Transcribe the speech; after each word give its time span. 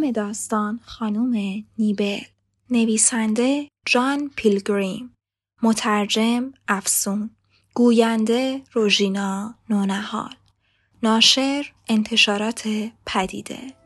نام 0.00 0.10
داستان 0.10 0.80
خانوم 0.84 1.64
نیبل. 1.78 2.20
نویسنده 2.70 3.68
جان 3.86 4.30
پیلگریم. 4.36 5.14
مترجم 5.62 6.52
افسون. 6.68 7.30
گوینده 7.74 8.62
روژینا 8.72 9.54
نونهال. 9.70 10.34
ناشر 11.02 11.72
انتشارات 11.88 12.68
پدیده. 13.06 13.79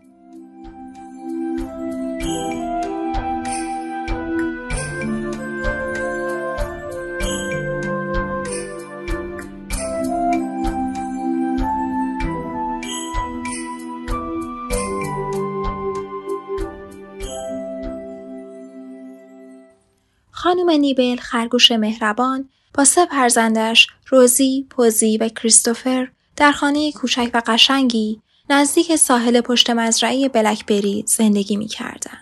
خانم 20.44 20.70
نیبل 20.70 21.16
خرگوش 21.16 21.72
مهربان 21.72 22.48
با 22.74 22.84
سه 22.84 23.06
فرزندش 23.06 23.86
روزی، 24.08 24.66
پوزی 24.70 25.18
و 25.18 25.28
کریستوفر 25.28 26.08
در 26.36 26.52
خانه 26.52 26.92
کوچک 26.92 27.30
و 27.34 27.42
قشنگی 27.46 28.20
نزدیک 28.50 28.96
ساحل 28.96 29.40
پشت 29.40 29.70
مزرعه 29.70 30.28
بلکبری 30.28 31.04
زندگی 31.06 31.56
می 31.56 31.66
کردن. 31.66 32.18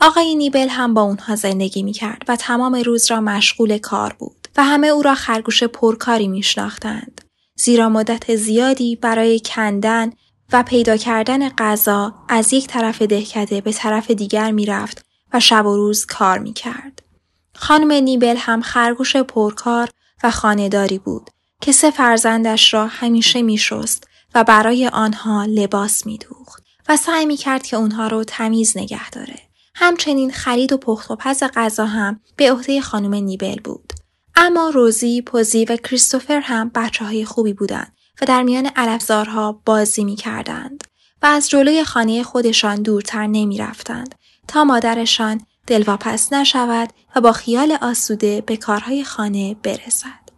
آقای 0.00 0.34
نیبل 0.34 0.68
هم 0.68 0.94
با 0.94 1.02
اونها 1.02 1.36
زندگی 1.36 1.82
می 1.82 1.92
کرد 1.92 2.22
و 2.28 2.36
تمام 2.36 2.74
روز 2.74 3.10
را 3.10 3.20
مشغول 3.20 3.78
کار 3.78 4.16
بود 4.18 4.48
و 4.56 4.64
همه 4.64 4.86
او 4.86 5.02
را 5.02 5.14
خرگوش 5.14 5.62
پرکاری 5.62 6.28
می 6.28 6.42
شناختند. 6.42 7.20
زیرا 7.56 7.88
مدت 7.88 8.36
زیادی 8.36 8.96
برای 8.96 9.40
کندن 9.44 10.12
و 10.52 10.62
پیدا 10.62 10.96
کردن 10.96 11.48
غذا 11.48 12.14
از 12.28 12.52
یک 12.52 12.66
طرف 12.66 13.02
دهکده 13.02 13.60
به 13.60 13.72
طرف 13.72 14.10
دیگر 14.10 14.50
می 14.50 14.66
رفت 14.66 15.04
و 15.32 15.40
شب 15.40 15.66
و 15.66 15.76
روز 15.76 16.06
کار 16.06 16.38
می 16.38 16.52
کرد. 16.52 17.09
خانم 17.60 17.92
نیبل 17.92 18.36
هم 18.38 18.62
خرگوش 18.62 19.16
پرکار 19.16 19.90
و 20.24 20.30
خانهداری 20.30 20.98
بود 20.98 21.30
که 21.60 21.72
سه 21.72 21.90
فرزندش 21.90 22.74
را 22.74 22.86
همیشه 22.86 23.42
میشست 23.42 24.08
و 24.34 24.44
برای 24.44 24.88
آنها 24.88 25.44
لباس 25.44 26.06
میدوخت 26.06 26.64
و 26.88 26.96
سعی 26.96 27.26
می‌کرد 27.26 27.62
که 27.62 27.76
اونها 27.76 28.06
رو 28.06 28.24
تمیز 28.24 28.76
نگه 28.76 29.10
داره. 29.10 29.38
همچنین 29.74 30.32
خرید 30.32 30.72
و 30.72 30.76
پخت 30.76 31.10
و 31.10 31.16
پز 31.16 31.42
غذا 31.54 31.86
هم 31.86 32.20
به 32.36 32.52
عهده 32.52 32.80
خانم 32.80 33.14
نیبل 33.14 33.60
بود. 33.64 33.92
اما 34.36 34.68
روزی، 34.68 35.22
پوزی 35.22 35.64
و 35.64 35.76
کریستوفر 35.76 36.40
هم 36.40 36.70
بچه 36.74 37.04
های 37.04 37.24
خوبی 37.24 37.52
بودند 37.52 37.92
و 38.22 38.26
در 38.26 38.42
میان 38.42 38.66
علفزارها 38.76 39.62
بازی 39.64 40.04
می 40.04 40.16
کردند 40.16 40.84
و 41.22 41.26
از 41.26 41.48
جلوی 41.50 41.84
خانه 41.84 42.22
خودشان 42.22 42.82
دورتر 42.82 43.26
نمی 43.26 43.58
رفتند 43.58 44.14
تا 44.48 44.64
مادرشان 44.64 45.40
دلواپس 45.70 46.32
نشود 46.32 46.92
و 47.16 47.20
با 47.20 47.32
خیال 47.32 47.78
آسوده 47.82 48.40
به 48.40 48.56
کارهای 48.56 49.04
خانه 49.04 49.56
برسد. 49.62 50.30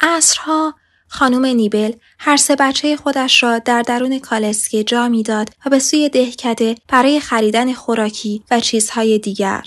عصرها 0.00 0.74
خانم 1.08 1.46
نیبل 1.46 1.92
هر 2.18 2.36
سه 2.36 2.56
بچه 2.56 2.96
خودش 2.96 3.42
را 3.42 3.58
در 3.58 3.82
درون 3.82 4.18
کالسکه 4.18 4.84
جا 4.84 5.08
می‌داد 5.08 5.50
و 5.66 5.70
به 5.70 5.78
سوی 5.78 6.08
دهکده 6.08 6.74
برای 6.88 7.20
خریدن 7.20 7.72
خوراکی 7.72 8.42
و 8.50 8.60
چیزهای 8.60 9.18
دیگر 9.18 9.64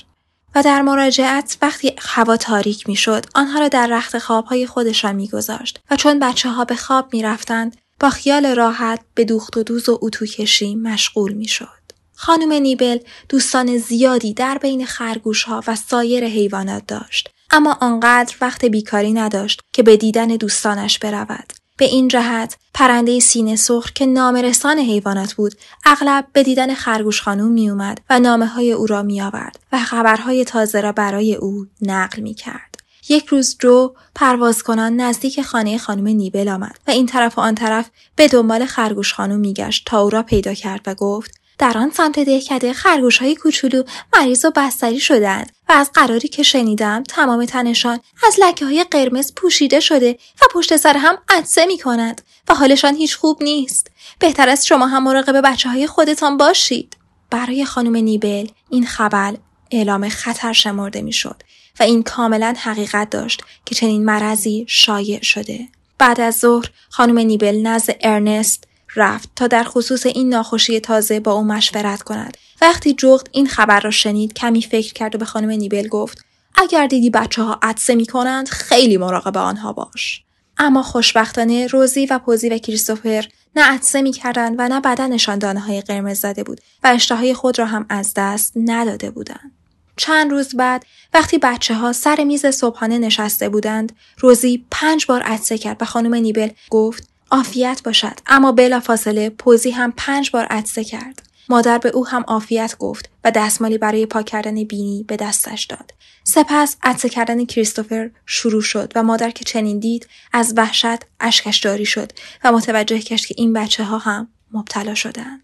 و 0.55 0.63
در 0.63 0.81
مراجعت 0.81 1.57
وقتی 1.61 1.95
هوا 1.99 2.37
تاریک 2.37 2.89
می‌شد 2.89 3.25
آنها 3.35 3.59
را 3.59 3.67
در 3.67 3.87
رخت 3.87 4.17
خوابهای 4.17 4.67
خودشان 4.67 5.15
میگذاشت 5.15 5.79
و 5.91 5.95
چون 5.95 6.19
بچه 6.19 6.49
ها 6.49 6.65
به 6.65 6.75
خواب 6.75 7.13
می‌رفتند 7.13 7.77
با 7.99 8.09
خیال 8.09 8.45
راحت 8.45 8.99
به 9.15 9.25
دوخت 9.25 9.57
و 9.57 9.63
دوز 9.63 9.89
و 9.89 9.99
اتو 10.01 10.25
کشی 10.25 10.75
مشغول 10.75 11.33
می‌شد. 11.33 11.82
خانم 12.25 12.53
نیبل 12.53 12.97
دوستان 13.29 13.77
زیادی 13.77 14.33
در 14.33 14.57
بین 14.57 14.85
خرگوش 14.85 15.43
ها 15.43 15.63
و 15.67 15.75
سایر 15.75 16.25
حیوانات 16.25 16.83
داشت 16.87 17.29
اما 17.51 17.77
آنقدر 17.81 18.35
وقت 18.41 18.65
بیکاری 18.65 19.13
نداشت 19.13 19.61
که 19.73 19.83
به 19.83 19.97
دیدن 19.97 20.27
دوستانش 20.27 20.99
برود 20.99 21.53
به 21.77 21.85
این 21.85 22.07
جهت 22.07 22.57
پرنده 22.73 23.19
سینه 23.19 23.55
سرخ 23.55 23.91
که 23.91 24.05
نامرسان 24.05 24.79
حیوانات 24.79 25.33
بود 25.33 25.53
اغلب 25.85 26.25
به 26.33 26.43
دیدن 26.43 26.73
خرگوش 26.73 27.21
خانوم 27.21 27.51
می 27.51 27.69
اومد 27.69 28.01
و 28.09 28.19
نامه 28.19 28.45
های 28.45 28.71
او 28.71 28.87
را 28.87 29.03
می 29.03 29.21
آورد 29.21 29.59
و 29.71 29.79
خبرهای 29.79 30.45
تازه 30.45 30.81
را 30.81 30.91
برای 30.91 31.35
او 31.35 31.65
نقل 31.81 32.21
می 32.21 32.33
کرد. 32.33 32.75
یک 33.09 33.25
روز 33.25 33.57
جو 33.59 33.93
پرواز 34.15 34.63
کنان 34.63 34.95
نزدیک 34.95 35.41
خانه 35.41 35.77
خانم 35.77 36.07
نیبل 36.07 36.49
آمد 36.49 36.79
و 36.87 36.91
این 36.91 37.05
طرف 37.05 37.37
و 37.37 37.41
آن 37.41 37.55
طرف 37.55 37.89
به 38.15 38.27
دنبال 38.27 38.65
خرگوش 38.65 39.13
خانوم 39.13 39.39
میگشت 39.39 39.83
تا 39.85 40.01
او 40.01 40.09
را 40.09 40.23
پیدا 40.23 40.53
کرد 40.53 40.81
و 40.85 40.95
گفت 40.95 41.42
در 41.57 41.77
آن 41.77 41.91
سمت 41.91 42.19
دهکده 42.19 42.73
خرگوش 42.73 43.17
های 43.17 43.35
کوچولو 43.35 43.83
مریض 44.13 44.45
و 44.45 44.51
بستری 44.55 44.99
شدند 44.99 45.51
و 45.69 45.71
از 45.71 45.91
قراری 45.91 46.27
که 46.27 46.43
شنیدم 46.43 47.03
تمام 47.03 47.45
تنشان 47.45 47.99
از 48.27 48.35
لکه 48.39 48.65
های 48.65 48.85
قرمز 48.91 49.33
پوشیده 49.35 49.79
شده 49.79 50.17
و 50.41 50.45
پشت 50.53 50.75
سر 50.75 50.97
هم 50.97 51.17
عدسه 51.29 51.65
می 51.65 51.77
کند 51.77 52.21
و 52.49 52.55
حالشان 52.55 52.95
هیچ 52.95 53.15
خوب 53.15 53.43
نیست. 53.43 53.87
بهتر 54.19 54.49
است 54.49 54.65
شما 54.65 54.87
هم 54.87 55.03
مراقب 55.03 55.41
بچه 55.41 55.69
های 55.69 55.87
خودتان 55.87 56.37
باشید. 56.37 56.97
برای 57.29 57.65
خانم 57.65 57.95
نیبل 57.95 58.47
این 58.69 58.85
خبر 58.85 59.35
اعلام 59.71 60.09
خطر 60.09 60.53
شمرده 60.53 61.01
می‌شد 61.01 61.43
و 61.79 61.83
این 61.83 62.03
کاملا 62.03 62.53
حقیقت 62.57 63.09
داشت 63.09 63.43
که 63.65 63.75
چنین 63.75 64.05
مرضی 64.05 64.65
شایع 64.67 65.21
شده. 65.21 65.67
بعد 65.97 66.21
از 66.21 66.39
ظهر 66.39 66.69
خانم 66.89 67.17
نیبل 67.17 67.61
نزد 67.61 67.95
ارنست 68.01 68.67
رفت 68.95 69.29
تا 69.35 69.47
در 69.47 69.63
خصوص 69.63 70.05
این 70.05 70.29
ناخوشی 70.29 70.79
تازه 70.79 71.19
با 71.19 71.31
او 71.31 71.43
مشورت 71.43 72.01
کند 72.01 72.37
وقتی 72.61 72.93
جغد 72.93 73.29
این 73.31 73.47
خبر 73.47 73.79
را 73.79 73.91
شنید 73.91 74.33
کمی 74.33 74.61
فکر 74.61 74.93
کرد 74.93 75.15
و 75.15 75.17
به 75.17 75.25
خانم 75.25 75.49
نیبل 75.49 75.87
گفت 75.87 76.25
اگر 76.55 76.87
دیدی 76.87 77.09
بچه 77.09 77.43
ها 77.43 77.59
عدسه 77.61 77.95
می 77.95 78.05
کنند 78.05 78.49
خیلی 78.49 78.97
مراقب 78.97 79.37
آنها 79.37 79.73
باش 79.73 80.23
اما 80.57 80.83
خوشبختانه 80.83 81.67
روزی 81.67 82.05
و 82.05 82.19
پوزی 82.19 82.49
و 82.49 82.57
کریستوفر 82.57 83.27
نه 83.55 83.63
عدسه 83.63 84.01
می 84.01 84.11
کردند 84.11 84.55
و 84.57 84.69
نه 84.69 84.81
بدنشان 84.81 85.39
دانه 85.39 85.59
های 85.59 85.81
قرمز 85.81 86.19
زده 86.19 86.43
بود 86.43 86.61
و 86.83 86.87
اشتهای 86.87 87.33
خود 87.33 87.59
را 87.59 87.65
هم 87.65 87.85
از 87.89 88.13
دست 88.15 88.53
نداده 88.55 89.11
بودند. 89.11 89.51
چند 89.97 90.31
روز 90.31 90.55
بعد 90.55 90.85
وقتی 91.13 91.37
بچه 91.37 91.73
ها 91.73 91.93
سر 91.93 92.23
میز 92.23 92.45
صبحانه 92.45 92.97
نشسته 92.97 93.49
بودند 93.49 93.95
روزی 94.19 94.65
پنج 94.71 95.05
بار 95.05 95.21
عدسه 95.21 95.57
کرد 95.57 95.81
و 95.81 95.85
خانم 95.85 96.13
نیبل 96.13 96.49
گفت 96.69 97.12
عافیت 97.33 97.81
باشد. 97.83 98.19
اما 98.27 98.51
بلا 98.51 98.79
فاصله 98.79 99.29
پوزی 99.29 99.71
هم 99.71 99.93
پنج 99.97 100.31
بار 100.31 100.45
عدسه 100.45 100.83
کرد. 100.83 101.21
مادر 101.49 101.77
به 101.77 101.89
او 101.89 102.07
هم 102.07 102.23
عافیت 102.27 102.75
گفت 102.79 103.09
و 103.23 103.31
دستمالی 103.31 103.77
برای 103.77 104.05
پاک 104.05 104.25
کردن 104.25 104.63
بینی 104.63 105.05
به 105.07 105.15
دستش 105.15 105.65
داد. 105.65 105.93
سپس 106.23 106.77
عدسه 106.83 107.09
کردن 107.09 107.45
کریستوفر 107.45 108.09
شروع 108.25 108.61
شد 108.61 108.93
و 108.95 109.03
مادر 109.03 109.29
که 109.29 109.45
چنین 109.45 109.79
دید 109.79 110.07
از 110.33 110.53
وحشت 110.57 110.99
اشکش 111.19 111.61
جاری 111.61 111.85
شد 111.85 112.11
و 112.43 112.51
متوجه 112.51 112.97
گشت 112.97 113.27
که 113.27 113.35
این 113.37 113.53
بچه 113.53 113.83
ها 113.83 113.97
هم 113.97 114.27
مبتلا 114.51 114.95
شدند 114.95 115.43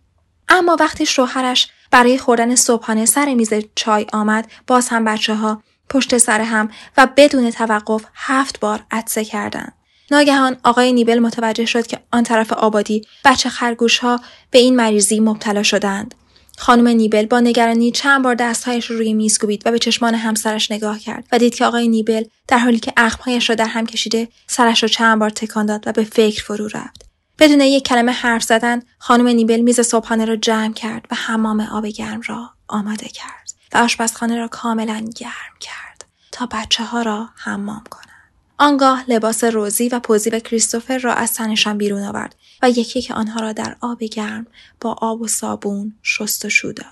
اما 0.50 0.78
وقتی 0.80 1.06
شوهرش 1.06 1.70
برای 1.92 2.18
خوردن 2.18 2.56
صبحانه 2.56 3.06
سر 3.06 3.34
میز 3.34 3.54
چای 3.76 4.06
آمد 4.14 4.52
باز 4.68 4.90
هم 4.90 5.06
بچه 5.06 5.36
ها 5.36 5.64
پشت 5.90 6.18
سر 6.18 6.42
هم 6.42 6.70
و 6.98 7.08
بدون 7.18 7.52
توقف 7.52 8.06
هفت 8.16 8.60
بار 8.60 8.84
عدسه 8.92 9.26
کردند. 9.26 9.74
ناگهان 10.12 10.58
آقای 10.64 10.94
نیبل 10.94 11.20
متوجه 11.20 11.66
شد 11.66 11.88
که 11.88 12.00
آن 12.12 12.24
طرف 12.24 12.54
آبادی 12.54 13.02
بچه 13.26 13.50
خرگوش 13.50 14.00
ها 14.00 14.20
به 14.52 14.60
این 14.60 14.76
مریضی 14.76 15.20
مبتلا 15.20 15.64
شدند. 15.64 16.16
خانم 16.58 16.88
نیبل 16.88 17.26
با 17.26 17.40
نگرانی 17.40 17.92
چند 17.92 18.24
بار 18.24 18.36
دستهایش 18.36 18.86
رو 18.86 18.98
روی 18.98 19.14
میز 19.14 19.38
کوبید 19.38 19.64
و 19.66 19.72
به 19.72 19.80
چشمان 19.80 20.16
همسرش 20.16 20.72
نگاه 20.72 21.00
کرد 21.00 21.28
و 21.32 21.40
دید 21.40 21.56
که 21.56 21.66
آقای 21.66 21.88
نیبل 21.88 22.24
در 22.48 22.58
حالی 22.58 22.80
که 22.80 22.94
اخمهایش 22.98 23.50
را 23.50 23.56
در 23.56 23.66
هم 23.66 23.86
کشیده 23.86 24.28
سرش 24.48 24.84
را 24.84 24.90
چند 24.90 25.20
بار 25.20 25.30
تکان 25.30 25.66
داد 25.66 25.88
و 25.88 25.92
به 25.92 26.04
فکر 26.04 26.44
فرو 26.44 26.68
رفت 26.68 27.10
بدون 27.40 27.62
یک 27.62 27.84
کلمه 27.84 28.12
حرف 28.12 28.44
زدن 28.44 28.82
خانم 28.98 29.28
نیبل 29.28 29.60
میز 29.60 29.80
صبحانه 29.80 30.26
را 30.26 30.36
جمع 30.36 30.74
کرد 30.74 31.06
و 31.12 31.16
حمام 31.16 31.60
آب 31.60 31.86
گرم 31.86 32.22
را 32.26 32.50
آماده 32.68 33.08
کرد 33.08 33.54
و 33.74 33.78
آشپزخانه 33.78 34.38
را 34.38 34.48
کاملا 34.48 35.06
گرم 35.16 35.56
کرد 35.60 36.06
تا 36.32 36.46
بچه 36.46 36.84
ها 36.84 37.02
را 37.02 37.30
حمام 37.36 37.84
کنند. 37.90 38.19
آنگاه 38.62 39.10
لباس 39.10 39.44
روزی 39.44 39.90
و 39.90 40.00
پوزی 40.00 40.30
و 40.30 40.40
کریستوفر 40.40 40.98
را 40.98 41.14
از 41.14 41.34
تنشان 41.34 41.78
بیرون 41.78 42.04
آورد 42.04 42.36
و 42.62 42.70
یکی 42.70 43.02
که 43.02 43.14
آنها 43.14 43.40
را 43.40 43.54
در 43.54 43.76
آب 43.82 44.04
گرم 44.04 44.48
با 44.82 44.96
آب 45.02 45.22
و 45.22 45.28
صابون 45.28 45.94
شست 46.04 46.46
و 46.46 46.50
شو 46.50 46.72
داد. 46.72 46.86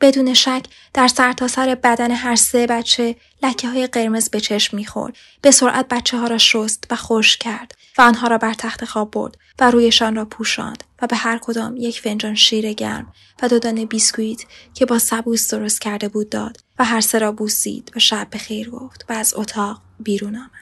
بدون 0.00 0.34
شک 0.34 0.64
در 0.94 1.08
سرتاسر 1.08 1.66
سر 1.66 1.74
بدن 1.74 2.10
هر 2.10 2.36
سه 2.36 2.66
بچه 2.66 3.16
لکه 3.42 3.68
های 3.68 3.86
قرمز 3.86 4.30
به 4.30 4.40
چشم 4.40 4.76
می‌خورد. 4.76 5.16
به 5.42 5.50
سرعت 5.50 5.88
بچه 5.88 6.18
ها 6.18 6.26
را 6.26 6.38
شست 6.38 6.84
و 6.90 6.96
خوش 6.96 7.36
کرد 7.36 7.74
و 7.98 8.02
آنها 8.02 8.28
را 8.28 8.38
بر 8.38 8.54
تخت 8.54 8.84
خواب 8.84 9.10
برد 9.10 9.36
و 9.58 9.70
رویشان 9.70 10.14
را 10.14 10.24
پوشاند 10.24 10.84
و 11.02 11.06
به 11.06 11.16
هر 11.16 11.38
کدام 11.38 11.76
یک 11.76 12.00
فنجان 12.00 12.34
شیر 12.34 12.72
گرم 12.72 13.12
و 13.42 13.48
دو 13.48 13.58
دانه 13.58 13.86
بیسکویت 13.86 14.40
که 14.74 14.86
با 14.86 14.98
سبوس 14.98 15.54
درست 15.54 15.80
کرده 15.80 16.08
بود 16.08 16.28
داد 16.28 16.56
و 16.78 16.84
هر 16.84 17.00
سه 17.00 17.18
را 17.18 17.32
بوسید 17.32 17.92
و 17.96 17.98
شب 17.98 18.26
به 18.30 18.38
خیر 18.38 18.70
گفت 18.70 19.04
و 19.08 19.12
از 19.12 19.34
اتاق 19.36 19.80
بیرون 20.00 20.36
آمد. 20.36 20.61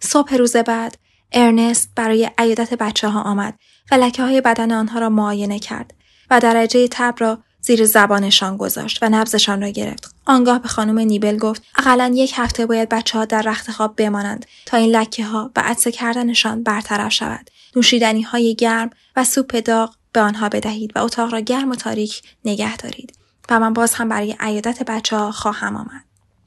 صبح 0.00 0.34
روز 0.34 0.56
بعد 0.56 0.96
ارنست 1.32 1.90
برای 1.96 2.30
عیادت 2.38 2.74
بچه 2.74 3.08
ها 3.08 3.22
آمد 3.22 3.54
و 3.90 3.94
لکه 3.94 4.22
های 4.22 4.40
بدن 4.40 4.72
آنها 4.72 4.98
را 4.98 5.08
معاینه 5.08 5.58
کرد 5.58 5.94
و 6.30 6.40
درجه 6.40 6.88
تب 6.88 7.14
را 7.18 7.38
زیر 7.60 7.84
زبانشان 7.84 8.56
گذاشت 8.56 8.98
و 9.02 9.08
نبزشان 9.08 9.62
را 9.62 9.68
گرفت. 9.68 10.14
آنگاه 10.26 10.58
به 10.58 10.68
خانم 10.68 10.98
نیبل 10.98 11.38
گفت 11.38 11.62
اقلا 11.78 12.12
یک 12.14 12.32
هفته 12.36 12.66
باید 12.66 12.88
بچه 12.88 13.18
ها 13.18 13.24
در 13.24 13.42
رخت 13.42 13.70
خواب 13.70 13.96
بمانند 13.96 14.46
تا 14.66 14.76
این 14.76 14.96
لکه 14.96 15.24
ها 15.24 15.50
و 15.56 15.60
عدسه 15.60 15.92
کردنشان 15.92 16.62
برطرف 16.62 17.12
شود. 17.12 17.50
نوشیدنی 17.76 18.22
های 18.22 18.54
گرم 18.54 18.90
و 19.16 19.24
سوپ 19.24 19.56
داغ 19.56 19.94
به 20.12 20.20
آنها 20.20 20.48
بدهید 20.48 20.92
و 20.96 20.98
اتاق 20.98 21.32
را 21.32 21.40
گرم 21.40 21.70
و 21.70 21.74
تاریک 21.74 22.22
نگه 22.44 22.76
دارید. 22.76 23.18
و 23.50 23.60
من 23.60 23.72
باز 23.72 23.94
هم 23.94 24.08
برای 24.08 24.36
عیادت 24.40 24.82
بچه 24.82 25.16
ها 25.16 25.32
خواهم 25.32 25.76
آمد. 25.76 26.05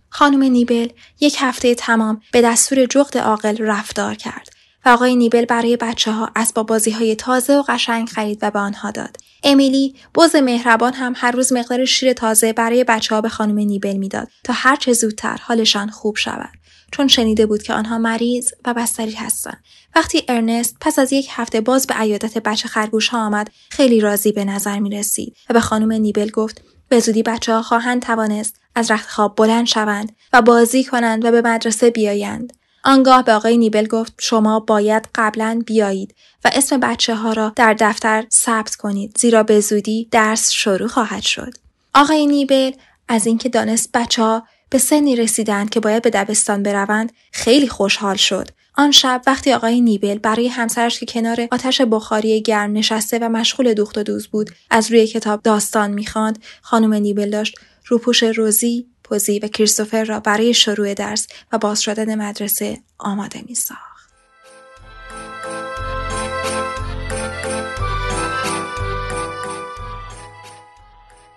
خانم 0.09 0.43
نیبل 0.43 0.87
یک 1.19 1.35
هفته 1.39 1.75
تمام 1.75 2.21
به 2.31 2.41
دستور 2.41 2.85
جغد 2.85 3.17
عاقل 3.17 3.57
رفتار 3.57 4.15
کرد 4.15 4.49
و 4.85 4.89
آقای 4.89 5.15
نیبل 5.15 5.45
برای 5.45 5.77
بچه 5.77 6.11
ها 6.11 6.31
اسباب 6.35 6.67
بازی 6.67 6.91
های 6.91 7.15
تازه 7.15 7.57
و 7.57 7.63
قشنگ 7.67 8.09
خرید 8.09 8.39
و 8.41 8.51
به 8.51 8.59
آنها 8.59 8.91
داد. 8.91 9.17
امیلی 9.43 9.95
بز 10.15 10.35
مهربان 10.35 10.93
هم 10.93 11.13
هر 11.15 11.31
روز 11.31 11.53
مقدار 11.53 11.85
شیر 11.85 12.13
تازه 12.13 12.53
برای 12.53 12.83
بچه 12.83 13.15
ها 13.15 13.21
به 13.21 13.29
خانم 13.29 13.59
نیبل 13.59 13.97
می‌داد 13.97 14.27
تا 14.43 14.53
هر 14.55 14.75
چه 14.75 14.93
زودتر 14.93 15.37
حالشان 15.41 15.89
خوب 15.89 16.15
شود. 16.15 16.49
چون 16.91 17.07
شنیده 17.07 17.45
بود 17.45 17.63
که 17.63 17.73
آنها 17.73 17.97
مریض 17.97 18.51
و 18.65 18.73
بستری 18.73 19.13
هستند. 19.13 19.63
وقتی 19.95 20.23
ارنست 20.27 20.77
پس 20.81 20.99
از 20.99 21.13
یک 21.13 21.27
هفته 21.31 21.61
باز 21.61 21.87
به 21.87 21.93
عیادت 21.93 22.37
بچه 22.37 22.67
خرگوش 22.67 23.07
ها 23.07 23.25
آمد 23.25 23.49
خیلی 23.69 23.99
راضی 24.01 24.31
به 24.31 24.45
نظر 24.45 24.79
می 24.79 24.89
رسید 24.89 25.35
و 25.49 25.53
به 25.53 25.59
خانم 25.59 25.91
نیبل 25.91 26.29
گفت 26.29 26.61
به 26.89 26.99
زودی 26.99 27.23
بچه 27.23 27.53
ها 27.53 27.61
خواهند 27.61 28.01
توانست 28.01 28.59
از 28.79 28.91
رخت 28.91 29.09
خواب 29.09 29.35
بلند 29.35 29.65
شوند 29.65 30.15
و 30.33 30.41
بازی 30.41 30.83
کنند 30.83 31.25
و 31.25 31.31
به 31.31 31.41
مدرسه 31.41 31.89
بیایند. 31.89 32.53
آنگاه 32.83 33.23
به 33.23 33.33
آقای 33.33 33.57
نیبل 33.57 33.87
گفت 33.87 34.13
شما 34.17 34.59
باید 34.59 35.07
قبلا 35.15 35.61
بیایید 35.65 36.15
و 36.45 36.51
اسم 36.53 36.79
بچه 36.79 37.15
ها 37.15 37.33
را 37.33 37.53
در 37.55 37.75
دفتر 37.79 38.25
ثبت 38.31 38.75
کنید 38.75 39.17
زیرا 39.17 39.43
به 39.43 39.59
زودی 39.59 40.07
درس 40.11 40.51
شروع 40.51 40.87
خواهد 40.87 41.23
شد. 41.23 41.53
آقای 41.95 42.27
نیبل 42.27 42.71
از 43.07 43.27
اینکه 43.27 43.49
دانست 43.49 43.89
بچه 43.93 44.23
ها 44.23 44.43
به 44.69 44.77
سنی 44.77 45.15
رسیدند 45.15 45.69
که 45.69 45.79
باید 45.79 46.03
به 46.03 46.09
دبستان 46.09 46.63
بروند 46.63 47.11
خیلی 47.31 47.67
خوشحال 47.67 48.15
شد. 48.15 48.47
آن 48.79 48.91
شب 48.91 49.21
وقتی 49.27 49.53
آقای 49.53 49.81
نیبل 49.81 50.17
برای 50.17 50.47
همسرش 50.47 50.99
که 50.99 51.05
کنار 51.05 51.47
آتش 51.51 51.81
بخاری 51.81 52.41
گرم 52.41 52.73
نشسته 52.73 53.19
و 53.19 53.29
مشغول 53.29 53.73
دوخت 53.73 53.97
و 53.97 54.03
دوز 54.03 54.27
بود 54.27 54.49
از 54.69 54.91
روی 54.91 55.07
کتاب 55.07 55.41
داستان 55.41 55.91
می‌خواند 55.91 56.43
خانم 56.61 56.93
نیبل 56.93 57.29
داشت 57.29 57.59
روپوش 57.89 58.23
روزی 58.23 58.87
پوزی 59.03 59.39
و 59.39 59.47
کریستوفر 59.47 60.03
را 60.03 60.19
برای 60.19 60.53
شروع 60.53 60.93
درس 60.93 61.27
و 61.51 61.57
باز 61.57 61.81
شدن 61.81 62.15
مدرسه 62.15 62.77
آماده 62.97 63.41
می 63.47 63.55
ساخت. 63.55 63.89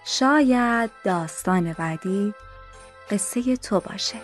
شاید 0.04 0.90
داستان 1.04 1.72
بعدی 1.72 2.34
قصه 3.10 3.56
تو 3.56 3.81
باشه. 3.81 4.16